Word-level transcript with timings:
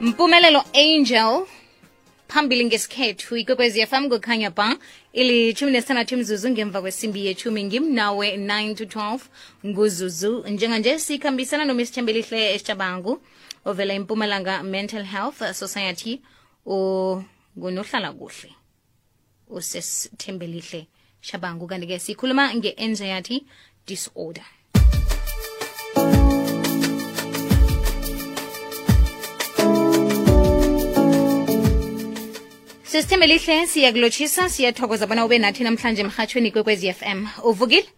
mpumelelo 0.00 0.64
angel 0.72 1.46
phambili 2.28 2.64
ngesikhethu 2.64 3.36
ikwekwezi 3.36 3.86
fm 3.86 4.08
kukhanya 4.08 4.50
ba 4.50 4.76
ilithumi 5.12 5.72
nesithandathu 5.72 6.14
imzuzu 6.14 6.50
ngemva 6.50 6.80
kwesimbi 6.80 7.26
yethumi 7.26 7.64
ngimnawe 7.64 8.36
9 8.36 8.74
to 8.74 8.84
12 8.84 9.20
nguzuzu. 9.66 10.44
Njenganje 10.48 10.98
sikhambisana 10.98 11.64
nomisithembelihle 11.64 12.54
eshabangu 12.54 13.20
ovela 13.64 13.94
impumalanga 13.94 14.62
mental 14.62 15.04
health 15.04 15.52
society. 15.52 16.22
Ngunohlala 17.58 18.12
kuhle 18.12 18.50
usesithembelihle 19.48 20.86
shabangu 21.20 21.66
kanti-ke 21.66 21.98
sikhuluma 21.98 22.54
nge-anxiety 22.54 23.44
disorder 23.86 24.44
sesithembelihle 33.00 33.66
siyakulotshisa 33.66 34.48
siyathokoza 34.48 35.06
bona 35.06 35.24
ube 35.24 35.38
nathi 35.38 35.64
namhlanje 35.64 36.02
emhatshweni 36.02 36.50
kwekwezi 36.50 36.92
FM 36.92 37.26
uvukile? 37.44 37.88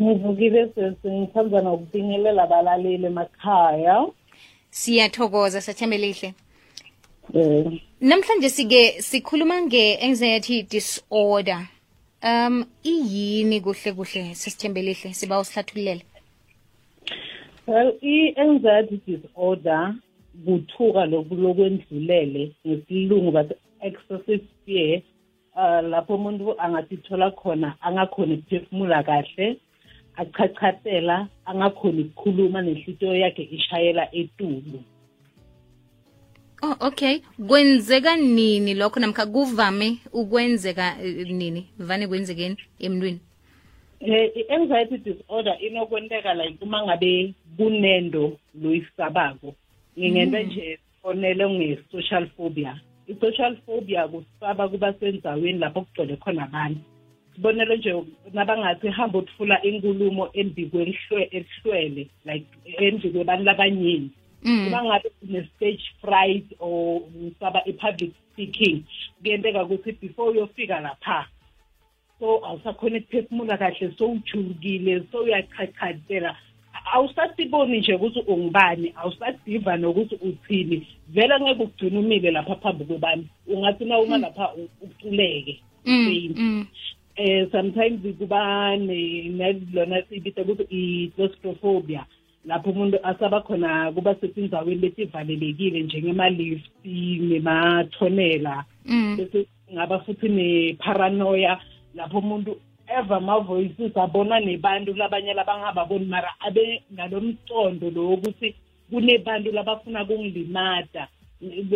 Ngivukile 0.00 0.68
sesi 0.74 1.08
ngithanda 1.08 1.60
nokubingelela 1.60 2.42
abalaleli 2.42 3.06
emakhaya. 3.06 4.06
Siyathokoza 4.70 5.60
sethembelihle 5.60 6.34
um 7.34 7.80
namhlanje 8.00 8.48
sike 8.48 9.02
sikhuluma 9.02 9.60
nge-anxiety 9.60 10.62
disorder. 10.62 11.66
Um 12.22 12.64
iyini 12.84 13.60
kuhle 13.60 13.92
kuhle 13.92 14.34
sesithembelihle 14.34 15.14
siba 15.14 15.40
usihlathululele. 15.40 16.02
Well 17.66 17.92
i-anxiety 18.02 19.00
disorder 19.06 19.94
kuthuka 20.44 21.06
loku 21.06 21.34
lokwendlulele 21.34 22.52
ngesilungu 22.66 23.32
but 23.32 23.58
excessive 23.80 24.44
fear 24.64 25.02
uh, 25.54 25.88
lapho 25.88 26.14
umuntu 26.14 26.60
angatithola 26.60 27.30
khona 27.30 27.74
angakhoni 27.80 28.34
ukuphefumula 28.34 29.02
kahle 29.02 29.56
achachathela 30.16 31.28
angakhoni 31.46 32.02
ukukhuluma 32.02 32.62
nenhlitiyo 32.62 33.14
yakhe 33.14 33.42
ishayela 33.42 34.14
etulu 34.14 34.82
oh 36.62 36.76
okay. 36.80 37.20
Kwenzeka 37.48 38.16
nini 38.16 38.74
lokho 38.74 39.00
namkha 39.00 39.26
kuvame 39.26 39.98
ukwenzeka 40.12 40.96
eh, 41.02 41.28
nini? 41.28 41.66
Vane 41.78 42.08
kwenzekeni 42.08 42.56
emntwini? 42.78 43.20
Eh 44.00 44.30
i-anxiety 44.36 44.98
disorder 44.98 45.56
inokwenteka 45.60 46.34
like 46.34 46.64
uma 46.64 46.82
ngabe 46.82 47.34
kunendo 47.56 48.38
loyisabako 48.54 49.54
ngingente 49.98 50.44
nje 50.44 50.78
fonele 51.02 51.48
nge-social 51.48 52.28
phobia. 52.36 52.80
I-social 53.08 53.56
phobia 53.66 54.08
kusaba 54.08 54.68
kuba 54.68 54.92
sendaweni 54.92 55.58
lapho 55.58 55.80
kugcwele 55.80 56.16
khona 56.16 56.42
abantu 56.42 56.80
sibonele 57.34 57.76
nje 57.76 58.04
nabangathi 58.32 58.88
hamba 58.88 59.18
uthula 59.18 59.62
inkulumo 59.62 60.32
elihlwele 60.32 62.08
like 62.24 62.46
embi 62.78 63.10
kwebantu 63.10 63.44
labanyengi 63.44 64.10
Mm. 64.46 64.66
uma 64.66 64.84
ngabe 64.84 65.10
une-stage 65.22 65.84
fright 66.00 66.46
or 66.58 67.02
usaba 67.26 67.62
i-public 67.66 68.12
speaking 68.32 68.84
kuyenteka 69.22 69.64
ukuthi 69.64 69.92
before 69.92 70.30
uyofika 70.30 70.80
lapha 70.80 71.26
so 72.18 72.46
awusakhona 72.46 72.98
ukuphefumula 72.98 73.56
kahle 73.58 73.92
sowujulukile 73.98 75.02
sowuyachachazela 75.12 76.36
awusasiboni 76.92 77.78
nje 77.78 77.94
ukuthi 77.94 78.20
ungubani 78.26 78.92
awusadiva 78.96 79.76
nokuthi 79.76 80.14
uthini. 80.14 80.86
Vele 81.08 81.34
ngeke 81.40 81.62
ukugcina 81.62 82.00
umile 82.00 82.30
lapha 82.30 82.54
phambi 82.54 82.84
kwabantu 82.84 83.28
ungathi 83.46 83.84
na 83.84 83.98
uma 83.98 84.18
lapha 84.18 84.54
u- 84.54 84.68
uculeke 84.80 85.60
Mm, 85.86 86.06
Pain. 86.06 86.34
mm. 86.36 86.66
eh 87.16 87.48
sometimes 87.52 88.16
kuba 88.18 88.76
ne- 88.76 89.28
nelona 89.28 90.02
siyibita 90.02 90.42
ukuthi 90.42 90.66
i-claustrophobia. 90.70 92.04
Lapho 92.46 92.70
umuntu 92.70 92.98
asaba 93.02 93.40
khona 93.40 93.92
kuba 93.92 94.14
setindaweni 94.14 94.80
letivalelekile 94.80 95.82
njengemalifti 95.82 97.18
nemathonela. 97.20 98.64
Mm. 98.86 99.16
bese 99.16 99.46
ngaba 99.72 99.98
futhi 99.98 100.28
ne-paranoia. 100.28 101.58
Lapho 101.94 102.18
umuntu 102.18 102.56
eva 102.98 103.16
ama-voices 103.16 103.96
abona 103.96 104.40
nebantu 104.40 104.94
labanye 104.94 105.34
labangababoni 105.34 106.04
mara 106.04 106.30
abe 106.40 106.82
nalo 106.90 107.20
mcondo 107.20 107.90
lo 107.90 108.08
wokuthi 108.10 108.54
kunebantu 108.90 109.52
labafuna 109.52 110.04
kungilimata 110.04 111.08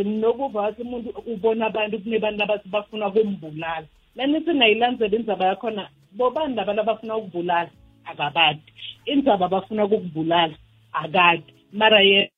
nokuva 0.05 0.61
wathi 0.61 0.83
umuntu 0.83 1.09
ubona 1.27 1.67
abantu 1.67 1.99
kunebantu 1.99 2.39
labathi 2.41 2.69
bafuna 2.69 3.11
kumbulala 3.11 3.87
lanithi 4.17 4.53
nayilandzela 4.53 5.17
indzaba 5.17 5.47
yakhona 5.47 5.89
bobani 6.13 6.55
laba 6.55 6.73
labafuna 6.75 7.17
ukubulala? 7.17 7.71
Akabadi. 8.05 8.61
Indzaba 9.07 9.49
bafuna 9.49 9.87
kukubulala 9.87 10.55
akadi. 10.93 11.55
Mara 11.73 12.01
ye 12.01 12.31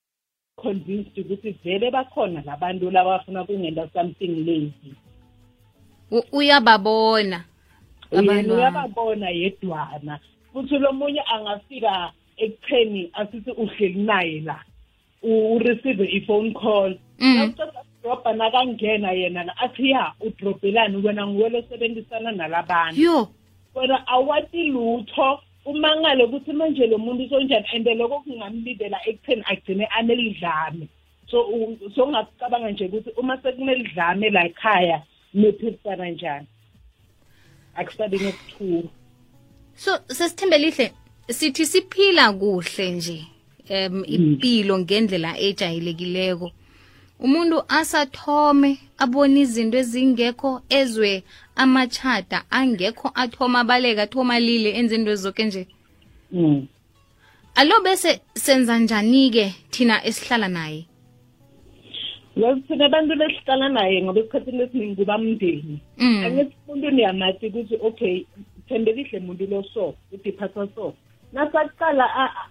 convinced 0.56 1.18
ukuthi 1.18 1.50
vele 1.64 1.90
bakhona 1.90 2.42
labantu 2.46 2.90
labafuna 2.90 3.44
kungenda 3.44 3.88
something 3.94 4.44
lazy. 4.46 4.94
U- 6.10 6.28
uyababona. 6.32 7.44
Yena 8.12 8.54
uyababona 8.54 9.30
yedwana. 9.30 10.18
Futhi 10.52 10.78
lo 10.78 10.92
munye 10.92 11.22
angafika 11.34 12.12
ekutheni 12.36 13.10
asithi 13.12 13.50
uhleli 13.50 14.02
naye 14.02 14.40
la. 14.40 14.58
Ureceive 15.22 16.04
i-phone 16.04 16.52
call. 16.52 16.98
Mm. 17.18 17.54
drobha 18.02 18.32
nakangena 18.32 19.12
yena 19.12 19.44
la 19.44 19.56
athi 19.58 19.90
ya 19.90 20.12
udrobhelani 20.20 20.96
wena 20.96 21.26
nguwele 21.26 21.58
osebenzisana 21.58 22.32
nalabantu 22.32 23.00
yo. 23.00 23.28
Wena 23.74 24.06
awati 24.06 24.64
lutho. 24.64 25.40
Umangale 25.64 26.24
ukuthi 26.24 26.52
manje 26.52 26.86
lo 26.86 26.98
muntu 26.98 27.28
sonjani 27.28 27.64
and 27.72 27.86
loko 27.86 28.24
kungamlibela 28.24 28.98
ekutheni 29.06 29.44
agcine 29.46 29.86
anelidlame. 29.86 30.88
So 31.30 31.46
so 31.94 32.04
ungacabanga 32.04 32.70
nje 32.70 32.86
ukuthi 32.86 33.10
uma 33.16 33.36
sekunelidlame 33.36 34.30
la 34.30 34.44
ekhaya 34.44 35.02
niphilisana 35.34 36.10
njani. 36.10 36.46
Akusabi 37.74 38.18
nokuthula. 38.18 38.88
So 39.76 39.98
sesithembelihle 40.08 40.92
sithi 41.30 41.66
siphila 41.66 42.32
kuhle 42.32 42.90
nje 42.90 43.26
um 43.70 44.04
impilo 44.06 44.78
ngendlela 44.78 45.38
ejayelekileko. 45.38 46.50
Umuntu 47.20 47.62
asathome 47.68 48.78
abone 48.98 49.40
izinto 49.40 49.78
ezingekho 49.78 50.62
ezwe 50.68 51.22
amachata 51.56 52.44
angekho 52.50 53.10
athoma 53.14 53.60
abaleka 53.60 54.02
athoma 54.02 54.40
lile 54.40 54.70
enze 54.78 54.94
into 54.94 55.14
zonke 55.14 55.44
nje. 55.44 55.66
Mm. 56.32 56.66
alo 57.54 57.80
bese 57.80 58.20
senza 58.34 58.78
njani-ke 58.78 59.54
thina 59.70 60.04
esihlala 60.04 60.48
naye? 60.48 60.86
Thina 62.34 62.84
abantu 62.86 63.14
lesihlala 63.14 63.68
naye 63.68 64.02
ngoba 64.02 64.20
esikhathini 64.20 64.62
esiningi 64.62 64.96
kuba 64.96 65.18
mndeni. 65.18 65.80
Angithi 65.98 66.56
umuntu 66.68 66.90
niyamathi 66.90 67.46
ukuthi 67.46 67.76
okay 67.82 68.24
thembelihle 68.68 69.20
muntu 69.20 69.46
lo 69.46 69.62
so 69.74 69.94
udiphatha 70.12 70.66
so 70.74 70.94
nasaqala 71.32 72.06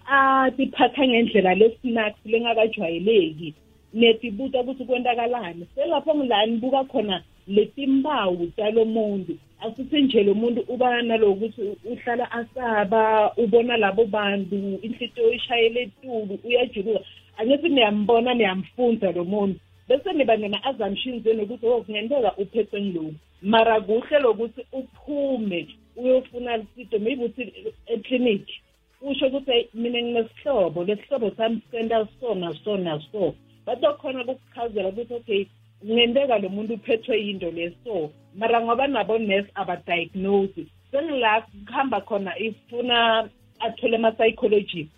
adiphatha 0.06 1.02
ngendlela 1.08 1.54
lesinax 1.54 2.14
lengakajwayeleki 2.24 3.54
netibuta 3.94 4.60
ukuthi 4.60 4.84
kwendakalani 4.84 5.66
selapho 5.74 6.14
ngilani 6.14 6.56
buka 6.56 6.84
khona 6.84 7.22
letimpawu 7.48 8.46
talo 8.56 8.84
muntu 8.84 9.34
asithi 9.60 10.02
nje 10.02 10.22
lo 10.22 10.34
muntu 10.34 10.60
uba 10.68 11.02
nalokuthi 11.02 11.62
uhlala 11.84 12.32
asaba 12.32 13.32
ubona 13.36 13.76
labo 13.76 14.04
bantu 14.04 14.78
inhlitiyo 14.82 15.32
ishayele 15.32 15.82
etulu 15.82 16.38
uyajuluka 16.44 17.00
angithi 17.38 17.68
niyambona 17.68 18.34
niyamfunza 18.34 19.12
lo 19.12 19.24
muntu. 19.24 19.60
Bese 19.92 20.12
niba 20.12 20.36
nema-assumptions 20.36 21.26
enu 21.26 21.42
ukuthi 21.42 21.66
oh 21.66 21.82
kungenteka 21.84 22.36
uphethwe 22.36 22.82
ngiloku 22.82 23.14
mara 23.42 23.80
kuhle 23.80 24.18
lokuthi 24.18 24.66
uphume 24.72 25.68
uyofuna 25.96 26.56
lusido 26.56 26.98
maybe 26.98 27.24
uthi 27.24 27.52
eklinikhi 27.86 28.60
usho 29.02 29.26
ukuthi 29.26 29.52
"Hey, 29.52 29.64
mina 29.74 30.02
nginesihlobo 30.02 30.84
lesihlobo 30.84 31.30
sami 31.36 31.60
senta 31.70 32.08
so 32.20 32.34
naso 32.34 32.76
naso 32.76 33.34
batokhona 33.66 34.24
kukuchazela 34.24 34.88
ukuthi 34.88 35.14
okay 35.14 35.46
kungenteka 35.80 36.38
lo 36.38 36.48
muntu 36.48 36.74
uphethwe 36.74 37.20
yinto 37.26 37.50
leso 37.50 38.10
mara 38.34 38.60
ngoba 38.60 38.86
nabo 38.86 39.18
nurse 39.18 39.50
abadiagnose 39.54 40.66
sengila 40.90 41.40
kuhamba 41.66 42.00
khona 42.00 42.38
ifuna 42.38 43.28
athole 43.60 43.96
ama-psychologist. 43.96 44.90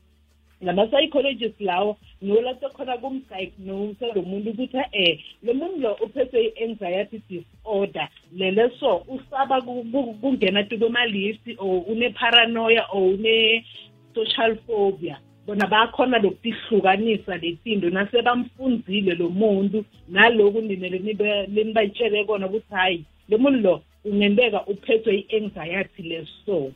Nama-psychologist 0.61 1.61
lawo 1.61 1.97
niwo 2.23 2.41
lasekhona 2.43 2.97
kumdiagnose 2.99 4.07
lo 4.15 4.23
muntu 4.23 4.51
ukuthi 4.51 4.79
eh 4.93 5.19
lo 5.43 5.55
muntu 5.55 5.81
lo 5.81 5.95
uphethwe 5.95 6.45
i-anxiety 6.47 7.21
disorder 7.29 8.09
lele 8.37 8.71
so 8.81 9.05
usaba 9.09 9.61
ku- 9.61 9.85
ku- 9.93 10.15
kungena 10.21 10.65
tu 10.65 10.79
kwema-lift 10.79 11.47
or 11.59 11.85
une-paranoia 11.89 12.87
or 12.93 13.13
une-social 13.15 14.57
phobia. 14.67 15.19
Bona 15.47 15.67
bakhona 15.67 16.19
lokutihlukanisa 16.19 17.37
letinto 17.37 17.91
nasebamfunzile 17.91 19.15
lo 19.15 19.29
muntu 19.29 19.85
naloku 20.09 20.61
ninele 20.61 20.99
lenibayitshele 21.49 22.25
kona 22.25 22.47
ukuthi 22.47 22.75
hhayi 22.75 23.05
lo 23.29 23.39
muntu 23.39 23.61
lo 23.61 23.83
ungenteka 24.05 24.67
uphethwe 24.67 25.15
i-anxiety 25.29 26.03
leso. 26.03 26.73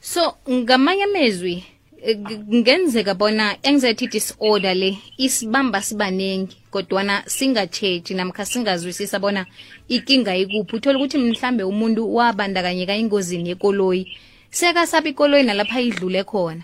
So 0.00 0.36
ngamanye 0.50 1.04
amezwi 1.04 1.64
kungenzeka 2.02 3.14
bona 3.14 3.56
anxiety 3.62 4.06
disorder 4.06 4.74
le 4.74 4.98
isibamba 5.18 5.80
sibaningi 5.80 6.56
kodwana 6.70 7.22
singatshetshi 7.26 8.14
namkha 8.14 8.44
singazwisisa 8.44 9.18
bona 9.18 9.46
ikinga 9.88 10.36
ikuphi. 10.36 10.76
Uthola 10.76 10.98
ukuthi 10.98 11.18
mhlambe 11.18 11.62
umuntu 11.62 12.14
wabandakanyeka 12.14 12.94
engozini 12.94 13.48
yekoloyi 13.48 14.06
sekasapha 14.50 15.08
ikoloyi 15.08 15.42
nalapha 15.44 15.80
idlule 15.80 16.24
khona. 16.24 16.62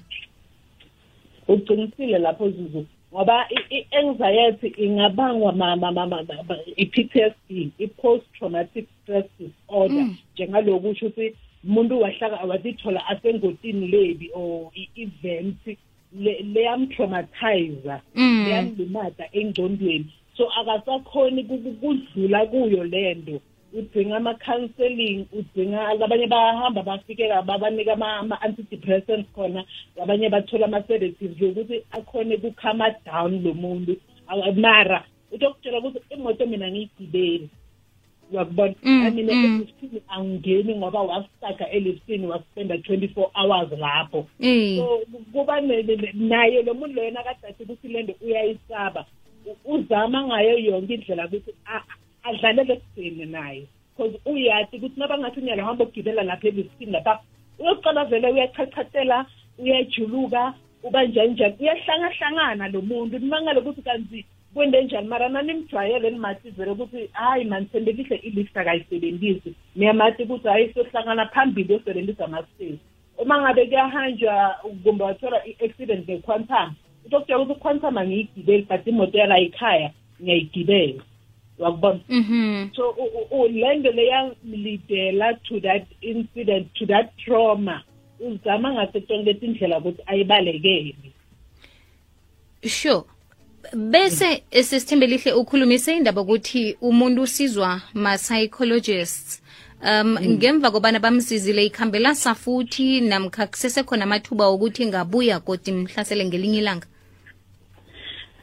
Uqinisile 1.49 2.19
lapho 2.19 2.50
zuzu 2.50 2.87
ngoba 3.12 3.46
i-anxiety 3.70 4.67
ingabangwa 4.76 5.55
i-PTSD 6.76 7.70
i-post 7.79 8.25
traumatic 8.38 8.87
stress 9.02 9.25
disorder. 9.38 10.06
Njengaloku 10.35 10.88
usho 10.88 11.06
ukuthi 11.06 11.35
umuntu 11.69 12.00
wahlaka 12.00 12.37
wazithola 12.50 13.06
asengotini 13.06 13.87
lebi 13.87 14.31
or 14.35 14.70
i-event 14.75 15.79
leyamtraumatize 16.55 17.94
leyamlimata 18.15 19.25
engcondweni 19.32 20.06
so 20.37 20.49
akasakhoni 20.49 21.44
kudlula 21.44 22.47
kuyo 22.47 22.85
lento 22.85 23.41
udinga 23.73 24.17
ama-counseling 24.17 25.26
udinga 25.32 25.88
abanye 25.88 26.26
bahamba 26.26 26.82
bafike 26.82 27.29
babanika 27.44 27.93
ama-antidepressants 27.93 29.29
khona 29.35 29.64
abanye 30.03 30.29
bathola 30.29 30.67
ama-sedatives 30.67 31.41
yokuthi 31.41 31.85
akhone 31.93 32.37
kukhama 32.37 32.91
down 33.05 33.43
lo 33.44 33.55
muntu. 33.55 33.97
Mara 34.56 35.05
utokutshela 35.32 35.79
ukuthi 35.79 36.14
imoto 36.14 36.47
mina 36.47 36.71
ngiyigibeli 36.71 37.49
wakubona 38.33 39.11
mina 39.11 39.33
eliftini 39.33 40.03
angingeni 40.09 40.75
ngoba 40.75 41.03
wasitaka 41.03 41.71
eliftini 41.71 42.27
waspenda 42.27 42.79
twenty-four 42.79 43.31
hours 43.35 43.73
lapho. 43.79 44.27
So 44.77 45.01
kuba 45.33 45.61
naye 45.61 46.63
lo 46.63 46.75
muntu 46.75 46.95
loyena 46.95 47.23
kadathi 47.23 47.63
ukuthi 47.63 47.89
le 47.89 48.03
nto 48.03 48.15
uyayisaba 48.21 49.07
uzama 49.65 50.27
ngayo 50.27 50.59
yonke 50.59 50.95
indlela 50.95 51.27
ukuthi 51.27 51.53
adlalele 52.23 52.73
ekuseni 52.73 53.27
naye. 53.27 53.67
Because 53.97 54.21
uyazi 54.27 54.77
ukuthi 54.77 55.01
nabangathi 55.01 55.41
unyala 55.41 55.65
hamba 55.65 55.85
ukugibela 55.85 56.23
lapha 56.23 56.49
eliftini 56.49 56.93
lapha 56.93 57.21
uyoqala 57.59 58.05
vele 58.05 58.29
uyachachatela 58.33 59.27
uyajuluka 59.59 60.55
uba 60.83 61.05
njani 61.05 61.33
njani 61.33 61.55
uyahlangahlangana 61.61 62.69
lo 62.69 62.83
muntu. 62.83 63.19
Nimangale 63.19 63.61
ukuthi 63.61 63.83
kanti 63.83 64.25
kwende 64.59 64.83
njani? 64.83 65.09
Mara 65.09 65.29
nanimjwayele 65.29 66.11
nimathi 66.11 66.51
vele 66.51 66.71
ukuthi 66.71 67.11
hayi 67.13 67.45
mani 67.45 67.67
sembelihle 67.73 68.17
ilift 68.17 68.57
akayisebenzisi 68.57 69.55
niyamathi 69.77 70.23
ukuthi 70.23 70.49
hayi 70.49 70.73
siyohlangana 70.73 71.27
phambili 71.27 71.73
yosebenzisa 71.73 72.25
ama-stairs 72.25 72.79
uma 73.19 73.41
ngabe 73.41 73.67
kuyahanjwa 73.67 74.57
kumbe 74.83 75.05
wathola 75.05 75.47
i-accident 75.47 76.09
nge-quantum 76.09 76.73
utokutshela 77.07 77.39
ukuthi 77.39 77.59
i-quantum 77.59 77.99
angiyigibeli 77.99 78.67
but 78.71 78.87
imoto 78.87 79.19
yala 79.19 79.39
ekhaya 79.39 79.91
ngiyayigibela 80.23 81.03
wakubona 81.59 82.01
so 82.77 82.95
le 83.49 83.77
nto 83.77 83.91
leyamlidela 83.91 85.35
to 85.35 85.61
that 85.61 85.87
incident 86.01 86.75
to 86.75 86.87
that 86.87 87.17
trauma 87.17 87.83
uzama 88.21 88.73
ngaso 88.73 89.01
tonke 89.01 89.35
tindlela 89.35 89.79
ukuthi 89.79 90.03
ayibalekele. 90.07 90.95
Sure. 92.67 93.05
Bese 93.75 94.43
sesithembelihle 94.50 95.32
ukhulumise 95.32 95.97
indaba 95.97 96.20
ukuthi 96.20 96.76
umuntu 96.81 97.23
usizwa 97.23 97.81
ma-psychologists. 97.94 99.43
Um 99.82 100.19
ngemva 100.20 100.70
kobana 100.70 100.99
bamsizile 100.99 101.65
ikhambela 101.67 102.15
safuthi 102.15 103.00
namkha 103.00 103.47
kusesekhona 103.47 104.05
amathuba 104.05 104.47
okuthi 104.47 104.87
ngabuya 104.87 105.41
kodi 105.41 105.73
mhlasele 105.73 106.25
ngelinye 106.25 106.59
ilanga? 106.59 106.87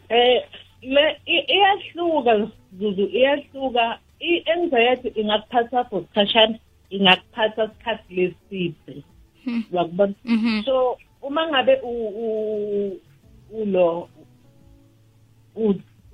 Eh 0.09 0.43
le 0.81 1.17
iyahluka 1.25 2.47
zuzu 2.79 3.05
iyahluka. 3.11 3.99
I-anxiety 4.19 5.11
ingakuphatha 5.19 5.89
for 5.89 6.01
sikhashana 6.01 6.57
ingakuphatha 6.89 7.67
sikhathi 7.67 8.15
leside. 8.15 9.03
Wakubona 9.71 10.13
so 10.65 10.97
uma 11.21 11.47
ngabe 11.47 11.81
ulo 13.51 14.09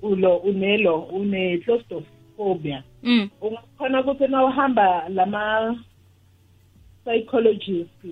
ulo 0.02 0.36
unelo 0.36 1.08
une-claustrophobia 1.12 2.82
ungakhona 3.40 4.00
ukuthi 4.00 4.26
na 4.26 4.44
uhamba 4.44 5.08
lama 5.08 5.76
psychologist 7.04 8.04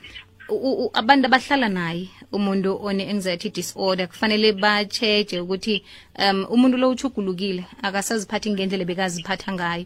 abantu 0.93 1.25
abahlala 1.25 1.69
naye 1.69 2.09
umuntu 2.31 2.79
one-anxiety 2.83 3.49
disorder 3.49 4.07
kufanele 4.07 4.51
bacheje 4.51 5.39
ukuthi 5.39 5.83
um 6.19 6.45
umuntu 6.49 6.77
lo 6.77 6.89
uchugulukile 6.89 7.63
akasaziphathi 7.81 8.51
ngendlela 8.51 8.85
bekaziphatha 8.85 9.53
ngayo. 9.53 9.85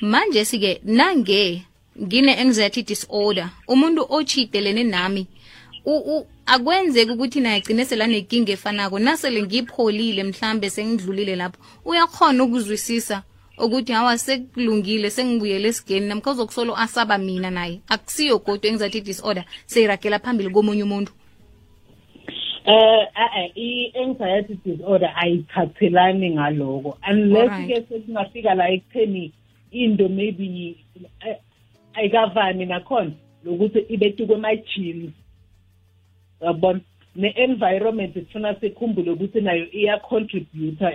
Manje 0.00 0.44
sike 0.44 0.80
nange 0.84 1.62
ngine-anxiety 2.02 2.82
disorder 2.82 3.50
umuntu 3.68 4.06
ochidelene 4.08 4.84
nami 4.84 5.26
akwenzeki 6.46 7.10
ukuthi 7.10 7.40
naye 7.40 7.56
agcine 7.56 7.84
selanenkinga 7.84 8.52
efanako 8.52 8.98
nasele 8.98 9.42
ngipholile 9.42 10.22
mhlambe 10.24 10.70
sengidlulile 10.70 11.36
lapho 11.36 11.58
uyakhona 11.84 12.44
ukuzwisisa 12.44 13.22
ukuthi 13.58 13.92
hawa 13.92 14.18
sekulungile 14.18 15.10
sengibuyele 15.10 15.68
esigeni 15.68 16.06
namkha 16.06 16.30
uzokusolo 16.30 16.76
asaba 16.76 17.18
mina 17.18 17.50
naye. 17.50 17.80
Akusiyo 17.88 18.38
kodwa 18.38 18.70
anxiety 18.70 19.00
disorder 19.00 19.44
seyiragela 19.66 20.18
phambili 20.18 20.50
komunye 20.50 20.82
umuntu. 20.82 21.12
Eh 22.64 23.06
eh 23.36 23.50
i-anxiety 23.56 24.58
disorder 24.64 25.12
ayiphathelani 25.16 26.30
ngaloko. 26.30 26.98
Unless 27.10 27.66
ke 27.68 27.84
sekungafika 27.88 28.54
la 28.54 28.70
ekutheni 28.70 29.32
into 29.70 30.08
maybe 30.08 30.76
ayikavani 31.94 32.66
nakhona 32.66 33.12
lokuthi 33.44 33.78
ibetukwe 33.88 34.36
ama-genes 34.36 35.12
yabona? 36.42 36.80
Ne-environment 37.16 38.14
kufuna 38.14 38.54
sikhumbule 38.60 39.10
ukuthi 39.10 39.40
nayo 39.40 39.66
iya-contributor 39.72 40.92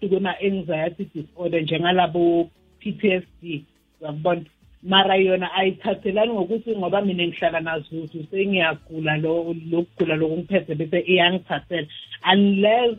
kuma-anxiety 0.00 1.04
disorder 1.14 1.62
njengalabo 1.62 2.50
PTSD 2.80 3.64
uyakubona 4.00 4.44
mara 4.82 5.16
yona 5.16 5.52
ayithathelani 5.54 6.32
ngokuthi 6.32 6.76
ngoba 6.76 7.02
mina 7.02 7.26
ngihlala 7.26 7.60
nazuzu 7.60 8.26
sengiyagula 8.30 9.16
lo 9.16 9.54
lokugula 9.70 10.16
lokungiphethe 10.16 10.74
bese 10.74 10.98
iyangithathela. 11.00 11.86
Unless 12.32 12.98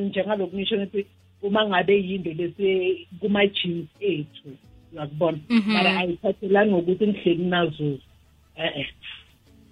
njengaloku 0.00 0.56
nisho 0.56 0.76
ukuthi 0.76 1.06
uma 1.42 1.66
ngabe 1.66 1.94
yinto 2.08 2.32
lesi 2.32 3.06
kuma-genes 3.20 3.86
ethu. 4.00 4.56
Uyakubona 4.92 5.38
mara 5.66 5.96
ayithathelani 5.96 6.72
ngokuthi 6.72 7.06
ngihleli 7.06 7.44
nazuzu 7.44 8.00
eh 8.56 8.86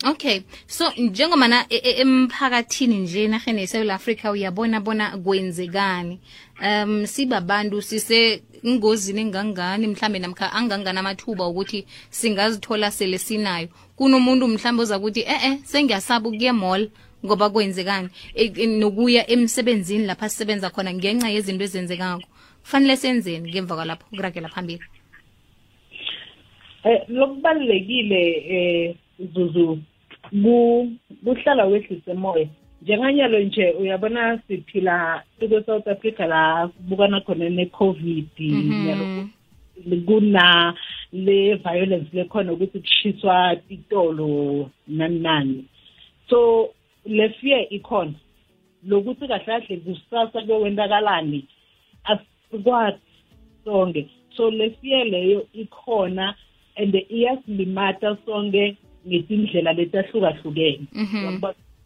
Okay. 0.05 0.43
So 0.67 0.93
njengomana 0.97 1.67
emphakathini 1.71 2.99
nje 2.99 3.25
enaheni 3.25 3.61
yeSouth 3.61 3.91
Africa 3.91 4.25
uyabona 4.33 4.81
bona 4.81 5.19
kwenzekani? 5.19 6.19
Um 6.61 7.07
sibabantu 7.07 7.83
sise 7.83 8.43
ingozini 8.63 9.21
engangani 9.21 9.87
mhlambe 9.87 10.19
namkha 10.19 10.53
angangana 10.53 11.01
amathuba 11.01 11.47
ukuthi 11.47 11.87
singazithola 12.11 12.91
sele 12.91 13.19
sinayo. 13.19 13.69
Kunomuntu 13.97 14.49
mhlambe 14.49 14.83
oza 14.83 14.99
ukuthi 14.99 15.21
eh 15.21 15.45
eh 15.45 15.59
sengiyasaba 15.65 16.29
ukuya 16.29 16.53
mall 16.53 16.91
ngoba 17.25 17.51
kwenzekani? 17.51 18.09
Nokuya 18.67 19.31
emsebenzini 19.31 20.07
lapha 20.07 20.29
sisebenza 20.29 20.71
khona 20.71 20.95
ngenxa 20.95 21.29
yezinto 21.29 21.65
ezenzekako. 21.65 22.23
Kufanele 22.63 22.97
senzeni 22.97 23.51
ngemva 23.51 23.75
kwalapho 23.75 24.07
ukuragela 24.13 24.49
phambili? 24.49 24.83
Eh 26.85 27.03
lokubalekile 27.09 28.23
eh 28.49 28.97
zuzu 29.35 29.79
kuhlala 31.25 31.65
wehlise 31.65 32.15
moya. 32.15 32.49
Njenganyalo 32.83 33.41
nje 33.41 33.71
uyabona 33.71 34.39
siphila 34.49 35.23
kwe-south 35.39 35.89
africa 35.89 36.21
la 36.21 36.69
kubukana 36.69 37.21
khona 37.21 37.49
ne-covid 37.49 38.29
kuna 40.07 40.75
le 41.13 41.55
violence 41.55 42.09
lekhona 42.13 42.53
ukuthi 42.53 42.81
kushiswa 42.81 43.57
itolo 43.69 44.71
nani 44.89 45.19
nani. 45.19 45.65
So 46.29 46.71
le 47.07 47.29
fear 47.29 47.67
ikhona. 47.71 48.15
Lokuthi 48.89 49.29
kahle 49.29 49.45
kahle 49.45 49.77
kusasa 49.77 50.43
kwewendakalani 50.43 51.45
asikwazi 52.05 52.99
sonke. 53.65 54.09
So 54.37 54.51
le 54.51 54.71
fear 54.71 55.05
leyo 55.05 55.47
ikhona 55.53 56.35
and 56.77 56.95
iyasilimata 56.95 58.17
sonke 58.27 58.77
ngetindlela 59.07 59.73
letahlukahlukene. 59.73 60.87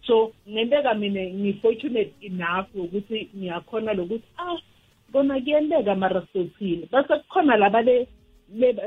So 0.06 0.32
ngenteka 0.49 0.94
mina 0.94 1.20
ngi-fortunate 1.20 2.12
enough 2.20 2.68
ukuthi 2.75 3.28
ngiyakhona 3.37 3.92
lokuthi 3.92 4.28
ah 4.38 4.58
kona 5.12 5.40
kuyenteka 5.40 5.94
mara 5.94 6.23
sothini 6.32 6.87
bese 6.92 7.14
kukhona 7.23 7.56
laba 7.56 7.82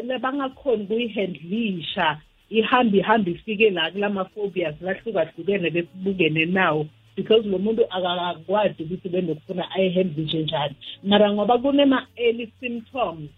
lebangakhoni 0.08 0.86
kuyihandlisha 0.88 2.22
ihambe 2.50 2.98
ihambe 2.98 3.32
ifike 3.32 3.70
la 3.70 3.92
kulama-phobias 3.92 4.82
lahlukahlukene 4.82 5.70
besibukene 5.70 6.46
nawo 6.46 6.88
because 7.16 7.46
lo 7.46 7.58
muntu 7.60 7.84
akakwazi 7.90 8.84
ukuthi 8.84 9.10
benokufuna 9.10 9.72
ayihandlishe 9.72 10.44
njani. 10.44 10.76
Mara 11.04 11.32
ngoba 11.34 11.58
kunema-early 11.58 12.52
symptoms 12.60 13.30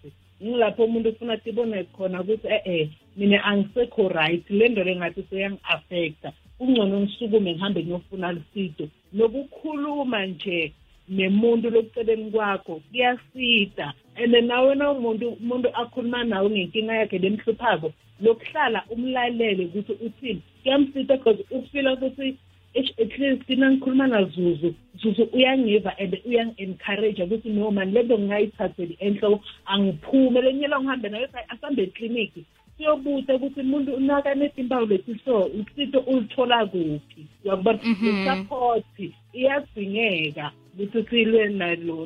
ngilapho 0.42 0.84
umuntu 0.84 1.08
ufuna 1.08 1.36
tibone 1.36 1.84
khona 1.84 2.20
ukuthi 2.20 2.48
eh 2.48 2.88
mina 3.16 3.44
angisekho 3.44 4.08
right. 4.08 4.50
Le 4.50 4.68
nto 4.68 4.84
le 4.84 4.96
ngathi 4.96 5.22
seyangi-affecta 5.30 6.32
kungcono 6.58 7.00
ngisukume 7.00 7.52
ngihambe 7.52 7.82
ngiyofuna 7.82 8.32
lusido 8.32 8.88
nokukhuluma 9.12 10.26
nje 10.26 10.72
nemuntu 11.08 11.70
lokuceleni 11.70 12.30
kwakho 12.30 12.80
kuyasida. 12.90 13.94
And 14.16 14.34
nawe 14.46 14.74
na 14.74 14.90
umuntu 14.90 15.28
umuntu 15.28 15.68
akhuluma 15.74 16.24
nawe 16.24 16.50
ngenkinga 16.50 16.94
yakhe 16.94 17.18
lemhluphako 17.18 17.92
lokuhlala 18.20 18.84
umlalele 18.90 19.64
ukuthi 19.64 19.92
uthini. 19.92 20.42
Kuyamsida 20.62 21.16
because 21.16 21.44
ukufila 21.50 21.92
ukuthi 21.92 22.36
at 22.74 23.18
least 23.18 23.48
mina 23.48 23.70
ngikhuluma 23.70 24.06
nazuzu 24.06 24.74
zuzu 25.02 25.28
uyangiva 25.32 25.98
and 25.98 26.14
uyangi-encourage 26.24 27.22
ukuthi 27.22 27.48
no 27.48 27.70
mani 27.70 27.92
lento 27.92 28.18
ngingayithatheli 28.18 28.96
enhloko 29.00 29.44
angiphume. 29.66 30.40
Lenyela 30.40 30.80
ngihambe 30.80 31.08
nayo 31.08 31.28
asambe 31.48 31.82
ekliniki 31.82 32.44
siyobuza 32.82 33.34
ukuthi 33.34 33.60
umuntu 33.60 33.94
unakanezimpawu 33.94 34.86
lesi 34.86 35.20
so 35.24 35.44
usito 35.44 36.00
ulithola 36.00 36.66
kuphi? 36.66 37.26
Uyakubona 37.44 37.78
le-support 38.02 38.84
iyadingeka 39.32 40.50
ukuthi 40.74 41.10
silwe 41.10 41.48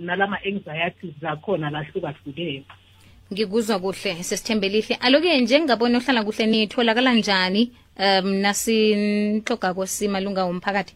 nalama-anxieties 0.00 1.14
zakhona 1.20 1.70
lahlukahlukene. 1.70 2.64
Ngikuzwa 3.32 3.78
kuhle 3.78 4.22
sesithembelihle. 4.22 4.94
Aloke 5.00 5.40
njengabona 5.40 5.98
ohlala 5.98 6.24
kuhle 6.24 6.46
nitholakala 6.46 7.14
njani 7.14 7.72
um 7.98 8.34
nasinhlogako 8.44 9.86
simalunga 9.86 10.44
womphakathi? 10.44 10.94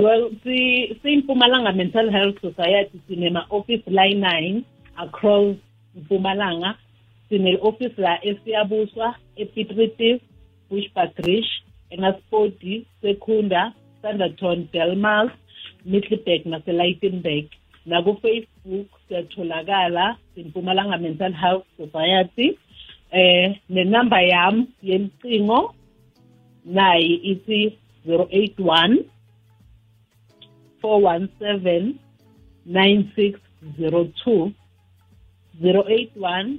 Well 0.00 0.30
siyimpumalanga 1.02 1.72
mental 1.72 2.10
health 2.10 2.40
society 2.40 2.98
sinema-office 3.08 3.86
line 3.86 4.20
nine 4.20 4.64
across 4.96 5.56
mpumalanga. 5.94 6.74
Sine-office 7.28 7.96
la 8.04 8.24
esiyabuswa 8.30 9.14
epitritis 9.36 10.20
bushbuckridge 10.70 11.50
enaspoti 11.90 12.86
secunda 13.02 13.72
standerton 13.98 14.68
delmas 14.72 15.30
middleburg 15.84 16.42
naselightenburg 16.52 17.46
nakufacebook 17.86 18.88
siyatholakala 19.08 20.16
simpumalanga 20.34 20.98
mental 20.98 21.32
health 21.32 21.66
society. 21.76 22.58
Eh 23.12 23.56
nenamba 23.68 24.20
yami 24.22 24.66
yemcingo 24.82 25.74
nayi 26.64 27.14
ithi 27.32 27.78
081 28.06 29.04
417 30.82 31.94
9602 32.66 34.52
081 35.62 36.58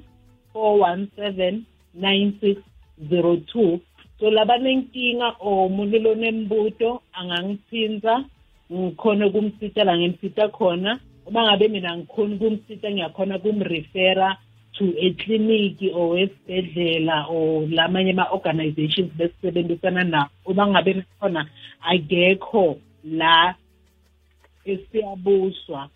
417 0.56 1.68
9602 2.00 3.80
so 4.20 4.32
labanenkinga 4.32 5.36
or 5.44 5.68
umuntu 5.68 6.00
lonembuto 6.00 7.02
angangithinta 7.14 8.24
ngikhona 8.72 9.30
kumsitela 9.30 9.98
ngemsita 9.98 10.50
khona. 10.50 11.00
Uma 11.26 11.44
ngabe 11.44 11.68
mina 11.68 11.98
ngikhona 11.98 12.38
kumsita 12.38 12.92
ngiyakhona 12.92 13.40
kumrefera 13.40 14.38
to 14.78 14.86
a 15.00 15.14
clinic 15.14 15.78
or 15.94 16.18
esibhedlela 16.18 17.28
or 17.30 17.68
lamanye 17.68 18.12
ama-organizations 18.12 19.12
besisebenzisana 19.18 20.04
nawo 20.04 20.30
uma 20.46 20.68
ngabe 20.68 21.04
khona 21.20 21.46
akekho 21.84 22.78
la 23.04 23.56
esiyabuswa. 24.66 25.90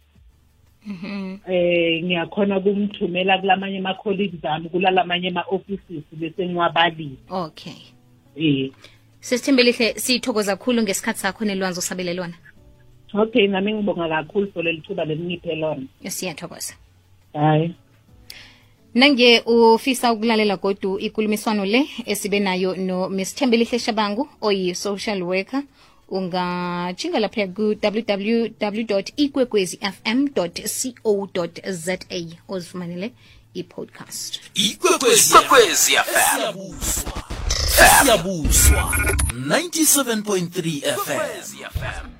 Eh 1.47 2.03
ngiyakhona 2.03 2.59
kumthumela 2.59 3.37
kulamanye 3.37 3.77
ama-colleagues 3.77 4.45
ami 4.45 4.69
kulalamanye 4.69 5.27
ama-offices 5.27 6.03
bese 6.11 6.45
ngiwabalile. 6.45 7.17
Okay. 7.29 7.81
Eh. 8.35 8.71
Sesithembelihle 9.19 9.99
sithokoza 9.99 10.55
kakhulu 10.55 10.81
ngesikhathi 10.81 11.19
sakho 11.19 11.45
nelwanzo 11.45 11.79
osabele 11.79 12.13
lona 12.13 12.37
okay 13.13 13.47
nami 13.47 13.73
ngibonga 13.73 14.09
kakhulu 14.09 14.51
for 14.53 14.63
leli 14.63 14.81
thuba 14.81 15.05
leliniphe 15.05 15.55
lona. 15.55 15.83
Siyathokoza. 16.07 16.73
Hayi 17.33 17.75
nange 18.93 19.41
ufisa 19.45 20.13
ukulalela 20.13 20.57
godu 20.57 20.99
ikulumiswano 20.99 21.65
le 21.65 21.85
esibe 22.05 22.39
nayo 22.39 22.75
no 22.75 23.09
Miss 23.09 23.35
Thembelihle 23.35 23.79
Shabangu 23.79 24.29
oyi-social 24.41 25.23
worker. 25.23 25.63
Ungajinga 26.09 27.19
lapha 27.19 27.47
ku-www 27.47 29.01
ikwekwezifm 29.15 30.27
co 30.35 31.47
za 31.71 31.97
ozifumanele 32.47 33.11
i-podcast. 33.53 34.39
Ikwekwezi 34.53 35.93
fm 35.95 36.73
siyabuswa. 38.03 38.95
97.3 39.33 40.95
fm 40.95 42.18